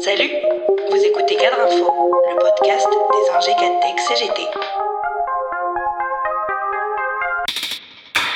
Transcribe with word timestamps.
Salut, 0.00 0.30
vous 0.90 1.04
écoutez 1.04 1.36
Cadre 1.36 1.56
Info, 1.66 1.90
le 2.28 2.38
podcast 2.38 2.86
des 3.12 3.32
Ingé 3.36 3.52
Tech 3.80 3.96
CGT. 4.06 4.42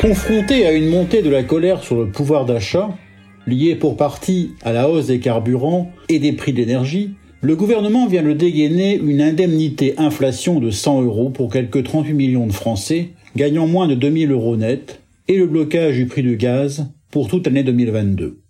Confronté 0.00 0.66
à 0.66 0.72
une 0.72 0.88
montée 0.88 1.22
de 1.22 1.30
la 1.30 1.42
colère 1.42 1.82
sur 1.82 1.96
le 1.96 2.10
pouvoir 2.10 2.44
d'achat, 2.44 2.90
liée 3.46 3.74
pour 3.74 3.96
partie 3.96 4.54
à 4.62 4.72
la 4.72 4.88
hausse 4.88 5.06
des 5.06 5.18
carburants 5.18 5.90
et 6.08 6.18
des 6.18 6.32
prix 6.32 6.52
d'énergie, 6.52 7.14
le 7.40 7.56
gouvernement 7.56 8.06
vient 8.06 8.22
de 8.22 8.32
dégainer 8.32 8.96
une 8.96 9.20
indemnité 9.20 9.94
inflation 9.98 10.60
de 10.60 10.70
100 10.70 11.02
euros 11.02 11.30
pour 11.30 11.50
quelques 11.50 11.84
38 11.84 12.12
millions 12.12 12.46
de 12.46 12.52
Français 12.52 13.08
gagnant 13.34 13.66
moins 13.66 13.88
de 13.88 13.94
2000 13.94 14.30
euros 14.30 14.56
net 14.56 15.00
et 15.28 15.36
le 15.36 15.46
blocage 15.46 15.96
du 15.96 16.06
prix 16.06 16.22
du 16.22 16.36
gaz 16.36 16.86
pour 17.10 17.28
toute 17.28 17.46
l'année 17.46 17.64
2022. 17.64 18.45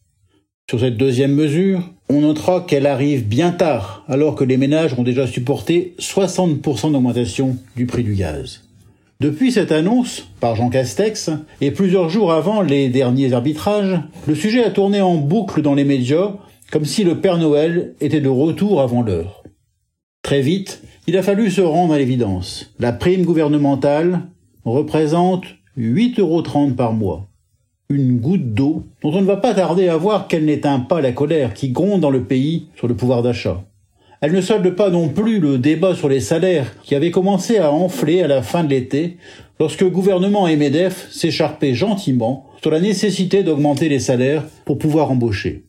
Sur 0.68 0.80
cette 0.80 0.96
deuxième 0.96 1.32
mesure, 1.32 1.80
on 2.08 2.22
notera 2.22 2.60
qu'elle 2.60 2.88
arrive 2.88 3.28
bien 3.28 3.52
tard, 3.52 4.04
alors 4.08 4.34
que 4.34 4.42
les 4.42 4.56
ménages 4.56 4.98
ont 4.98 5.04
déjà 5.04 5.24
supporté 5.24 5.94
60% 6.00 6.90
d'augmentation 6.90 7.56
du 7.76 7.86
prix 7.86 8.02
du 8.02 8.14
gaz. 8.14 8.64
Depuis 9.20 9.52
cette 9.52 9.70
annonce 9.70 10.26
par 10.40 10.56
Jean 10.56 10.68
Castex, 10.68 11.30
et 11.60 11.70
plusieurs 11.70 12.08
jours 12.08 12.32
avant 12.32 12.62
les 12.62 12.88
derniers 12.88 13.32
arbitrages, 13.32 14.00
le 14.26 14.34
sujet 14.34 14.64
a 14.64 14.70
tourné 14.70 15.00
en 15.00 15.14
boucle 15.14 15.62
dans 15.62 15.74
les 15.74 15.84
médias, 15.84 16.32
comme 16.72 16.84
si 16.84 17.04
le 17.04 17.20
Père 17.20 17.38
Noël 17.38 17.94
était 18.00 18.20
de 18.20 18.28
retour 18.28 18.80
avant 18.80 19.02
l'heure. 19.02 19.44
Très 20.22 20.40
vite, 20.40 20.82
il 21.06 21.16
a 21.16 21.22
fallu 21.22 21.48
se 21.48 21.60
rendre 21.60 21.94
à 21.94 21.98
l'évidence. 21.98 22.74
La 22.80 22.92
prime 22.92 23.22
gouvernementale 23.22 24.22
représente 24.64 25.44
8,30 25.78 26.20
euros 26.20 26.42
par 26.76 26.92
mois 26.92 27.28
une 27.88 28.18
goutte 28.18 28.54
d'eau 28.54 28.84
dont 29.02 29.12
on 29.12 29.20
ne 29.20 29.26
va 29.26 29.36
pas 29.36 29.54
tarder 29.54 29.88
à 29.88 29.96
voir 29.96 30.28
qu'elle 30.28 30.44
n'éteint 30.44 30.80
pas 30.80 31.00
la 31.00 31.12
colère 31.12 31.54
qui 31.54 31.70
gronde 31.70 32.00
dans 32.00 32.10
le 32.10 32.24
pays 32.24 32.66
sur 32.76 32.88
le 32.88 32.96
pouvoir 32.96 33.22
d'achat. 33.22 33.64
Elle 34.20 34.32
ne 34.32 34.40
solde 34.40 34.74
pas 34.74 34.90
non 34.90 35.08
plus 35.08 35.40
le 35.40 35.58
débat 35.58 35.94
sur 35.94 36.08
les 36.08 36.20
salaires 36.20 36.74
qui 36.82 36.94
avait 36.94 37.10
commencé 37.10 37.58
à 37.58 37.70
enfler 37.70 38.22
à 38.22 38.26
la 38.26 38.42
fin 38.42 38.64
de 38.64 38.70
l'été 38.70 39.18
lorsque 39.60 39.84
gouvernement 39.84 40.48
et 40.48 40.56
MEDEF 40.56 41.08
s'écharpaient 41.10 41.74
gentiment 41.74 42.46
sur 42.62 42.70
la 42.70 42.80
nécessité 42.80 43.42
d'augmenter 43.42 43.88
les 43.88 44.00
salaires 44.00 44.44
pour 44.64 44.78
pouvoir 44.78 45.10
embaucher. 45.10 45.64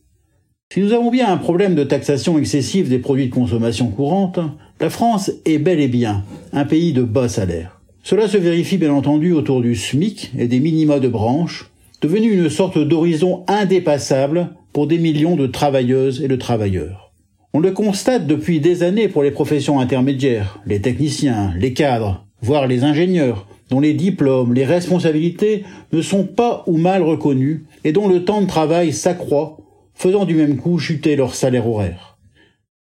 Si 0.72 0.80
nous 0.80 0.92
avons 0.92 1.10
bien 1.10 1.30
un 1.32 1.36
problème 1.36 1.74
de 1.74 1.84
taxation 1.84 2.38
excessive 2.38 2.88
des 2.88 2.98
produits 2.98 3.28
de 3.28 3.34
consommation 3.34 3.88
courante, 3.88 4.40
la 4.80 4.90
France 4.90 5.30
est 5.44 5.58
bel 5.58 5.80
et 5.80 5.88
bien 5.88 6.24
un 6.52 6.64
pays 6.64 6.92
de 6.92 7.02
bas 7.02 7.28
salaires. 7.28 7.80
Cela 8.02 8.28
se 8.28 8.38
vérifie 8.38 8.78
bien 8.78 8.92
entendu 8.92 9.32
autour 9.32 9.60
du 9.60 9.74
SMIC 9.74 10.32
et 10.38 10.48
des 10.48 10.60
minima 10.60 10.98
de 10.98 11.08
branche, 11.08 11.70
devenu 12.00 12.30
une 12.30 12.50
sorte 12.50 12.78
d'horizon 12.78 13.44
indépassable 13.48 14.50
pour 14.72 14.86
des 14.86 14.98
millions 14.98 15.36
de 15.36 15.46
travailleuses 15.46 16.22
et 16.22 16.28
de 16.28 16.36
travailleurs. 16.36 17.12
On 17.54 17.60
le 17.60 17.72
constate 17.72 18.26
depuis 18.26 18.60
des 18.60 18.82
années 18.82 19.08
pour 19.08 19.22
les 19.22 19.30
professions 19.30 19.80
intermédiaires, 19.80 20.60
les 20.66 20.80
techniciens, 20.80 21.52
les 21.56 21.72
cadres, 21.72 22.26
voire 22.42 22.66
les 22.66 22.84
ingénieurs, 22.84 23.46
dont 23.70 23.80
les 23.80 23.94
diplômes, 23.94 24.54
les 24.54 24.64
responsabilités 24.64 25.64
ne 25.92 26.02
sont 26.02 26.24
pas 26.24 26.62
ou 26.66 26.76
mal 26.76 27.02
reconnus 27.02 27.62
et 27.84 27.92
dont 27.92 28.08
le 28.08 28.24
temps 28.24 28.42
de 28.42 28.46
travail 28.46 28.92
s'accroît, 28.92 29.58
faisant 29.94 30.24
du 30.24 30.34
même 30.34 30.56
coup 30.56 30.78
chuter 30.78 31.16
leur 31.16 31.34
salaire 31.34 31.68
horaire. 31.68 32.18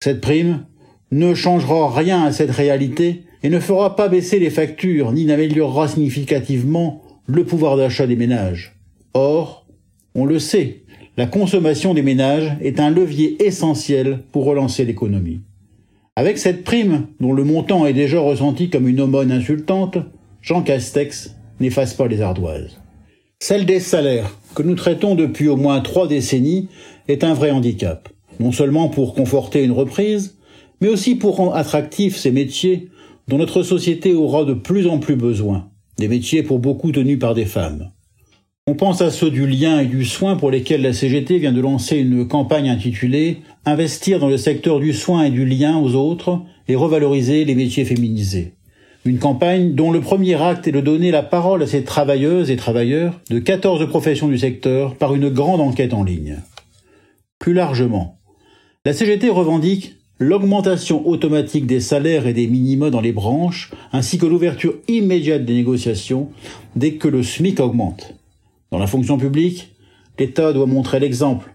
Cette 0.03 0.21
prime 0.21 0.67
ne 1.13 1.35
changera 1.35 1.95
rien 1.95 2.25
à 2.25 2.33
cette 2.33 2.51
réalité 2.51 3.23
et 3.43 3.51
ne 3.51 3.61
fera 3.61 3.95
pas 3.95 4.09
baisser 4.09 4.39
les 4.39 4.51
factures 4.51 5.13
ni 5.13 5.25
n'améliorera 5.25 5.89
significativement 5.89 7.03
le 7.27 7.45
pouvoir 7.45 7.77
d'achat 7.77 8.07
des 8.07 8.17
ménages. 8.17 8.74
Or, 9.15 9.67
on 10.17 10.25
le 10.25 10.41
sait, 10.41 10.83
la 11.17 11.27
consommation 11.27 11.95
des 11.95 12.03
ménages 12.03 12.57
est 12.61 12.81
un 12.81 12.91
levier 12.91 13.41
essentiel 13.45 14.25
pour 14.33 14.45
relancer 14.45 14.85
l'économie. 14.85 15.41
Avec 16.17 16.37
cette 16.37 16.65
prime, 16.65 17.07
dont 17.21 17.33
le 17.33 17.45
montant 17.45 17.87
est 17.87 17.93
déjà 17.93 18.19
ressenti 18.19 18.71
comme 18.71 18.89
une 18.89 19.01
aumône 19.01 19.31
insultante, 19.31 19.99
Jean 20.43 20.63
Castex 20.63 21.37
n'efface 21.61 21.95
pas 21.95 22.09
les 22.09 22.23
ardoises. 22.23 22.81
Celle 23.39 23.67
des 23.67 23.79
salaires, 23.79 24.37
que 24.57 24.65
nous 24.65 24.75
traitons 24.75 25.15
depuis 25.15 25.47
au 25.47 25.57
moins 25.57 25.81
trois 25.81 26.09
décennies, 26.09 26.69
est 27.07 27.23
un 27.23 27.35
vrai 27.35 27.53
handicap, 27.53 28.09
non 28.41 28.51
seulement 28.51 28.89
pour 28.89 29.15
conforter 29.15 29.63
une 29.63 29.73
reprise, 29.73 30.39
mais 30.81 30.89
aussi 30.89 31.15
pour 31.15 31.37
rendre 31.37 31.55
attractifs 31.55 32.17
ces 32.17 32.33
métiers 32.33 32.91
dont 33.29 33.39
notre 33.39 33.63
société 33.63 34.13
aura 34.13 34.45
de 34.45 34.55
plus 34.55 34.89
en 34.89 34.99
plus 34.99 35.17
besoin, 35.17 35.71
des 35.99 36.09
métiers 36.09 36.43
pour 36.43 36.59
beaucoup 36.59 36.91
tenus 36.91 37.19
par 37.21 37.35
des 37.35 37.45
femmes. 37.45 37.91
On 38.67 38.73
pense 38.73 39.03
à 39.03 39.11
ceux 39.11 39.31
du 39.31 39.47
lien 39.47 39.81
et 39.81 39.85
du 39.85 40.07
soin 40.07 40.37
pour 40.37 40.51
lesquels 40.51 40.81
la 40.81 40.95
CGT 40.95 41.37
vient 41.37 41.53
de 41.53 41.61
lancer 41.61 41.99
une 41.99 42.27
campagne 42.27 42.71
intitulée 42.71 43.43
Investir 43.67 44.19
dans 44.19 44.31
le 44.31 44.39
secteur 44.39 44.81
du 44.81 44.95
soin 44.95 45.25
et 45.25 45.31
du 45.31 45.45
lien 45.45 45.77
aux 45.77 45.95
autres 45.95 46.41
et 46.67 46.75
revaloriser 46.75 47.45
les 47.45 47.55
métiers 47.55 47.85
féminisés. 47.85 48.55
Une 49.05 49.19
campagne 49.19 49.75
dont 49.75 49.93
le 49.93 50.01
premier 50.01 50.41
acte 50.41 50.67
est 50.67 50.73
de 50.73 50.81
donner 50.81 51.11
la 51.11 51.23
parole 51.23 51.63
à 51.63 51.67
ces 51.67 51.85
travailleuses 51.85 52.51
et 52.51 52.57
travailleurs 52.57 53.21
de 53.29 53.39
14 53.39 53.87
professions 53.87 54.29
du 54.29 54.39
secteur 54.39 54.95
par 54.95 55.15
une 55.15 55.29
grande 55.29 55.61
enquête 55.61 55.93
en 55.93 56.03
ligne. 56.03 56.39
Plus 57.39 57.53
largement, 57.53 58.17
la 58.87 58.95
CGT 58.95 59.29
revendique 59.29 59.97
l'augmentation 60.19 61.07
automatique 61.07 61.67
des 61.67 61.81
salaires 61.81 62.27
et 62.27 62.33
des 62.33 62.47
minima 62.47 62.89
dans 62.89 63.03
les 63.03 63.13
branches, 63.13 63.71
ainsi 63.93 64.17
que 64.17 64.25
l'ouverture 64.25 64.77
immédiate 64.89 65.45
des 65.45 65.53
négociations 65.53 66.31
dès 66.77 66.95
que 66.95 67.09
le 67.09 67.23
SMIC 67.23 67.61
augmente. 67.61 68.15
Dans 68.71 68.79
la 68.79 68.87
fonction 68.87 69.19
publique, 69.19 69.75
l'État 70.19 70.53
doit 70.53 70.67
montrer 70.67 71.01
l'exemple 71.01 71.55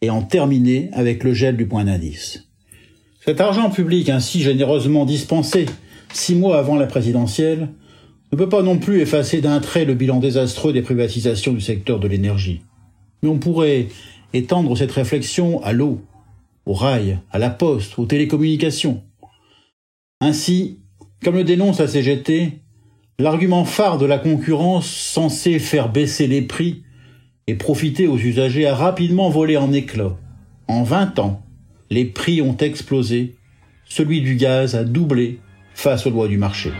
et 0.00 0.10
en 0.10 0.22
terminer 0.22 0.90
avec 0.92 1.24
le 1.24 1.32
gel 1.32 1.56
du 1.56 1.66
point 1.66 1.84
d'indice. 1.84 2.48
Cet 3.24 3.40
argent 3.40 3.70
public 3.70 4.08
ainsi 4.08 4.40
généreusement 4.40 5.04
dispensé 5.04 5.66
six 6.12 6.34
mois 6.34 6.58
avant 6.58 6.76
la 6.76 6.86
présidentielle 6.86 7.68
ne 8.32 8.36
peut 8.36 8.48
pas 8.48 8.62
non 8.62 8.78
plus 8.78 9.00
effacer 9.00 9.40
d'un 9.40 9.60
trait 9.60 9.84
le 9.84 9.94
bilan 9.94 10.20
désastreux 10.20 10.72
des 10.72 10.82
privatisations 10.82 11.52
du 11.52 11.60
secteur 11.60 11.98
de 11.98 12.08
l'énergie. 12.08 12.62
Mais 13.22 13.28
on 13.28 13.38
pourrait 13.38 13.88
étendre 14.32 14.76
cette 14.76 14.92
réflexion 14.92 15.62
à 15.62 15.72
l'eau, 15.72 16.00
au 16.66 16.74
rail, 16.74 17.18
à 17.30 17.38
la 17.38 17.50
poste, 17.50 17.98
aux 17.98 18.06
télécommunications. 18.06 19.02
Ainsi, 20.20 20.78
comme 21.24 21.36
le 21.36 21.44
dénonce 21.44 21.80
la 21.80 21.88
CGT, 21.88 22.60
L'argument 23.20 23.64
phare 23.64 23.98
de 23.98 24.06
la 24.06 24.16
concurrence 24.16 24.86
censé 24.86 25.58
faire 25.58 25.88
baisser 25.88 26.28
les 26.28 26.40
prix 26.40 26.84
et 27.48 27.56
profiter 27.56 28.06
aux 28.06 28.16
usagers 28.16 28.68
a 28.68 28.76
rapidement 28.76 29.28
volé 29.28 29.56
en 29.56 29.72
éclats. 29.72 30.16
En 30.68 30.84
20 30.84 31.18
ans, 31.18 31.42
les 31.90 32.04
prix 32.04 32.40
ont 32.42 32.56
explosé, 32.56 33.34
celui 33.86 34.20
du 34.20 34.36
gaz 34.36 34.76
a 34.76 34.84
doublé 34.84 35.40
face 35.74 36.06
aux 36.06 36.10
lois 36.10 36.28
du 36.28 36.38
marché. 36.38 36.70